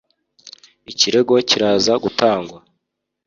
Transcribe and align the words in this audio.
ikirego 0.91 1.33
kiraza 1.49 1.93
gutangwa. 2.03 2.59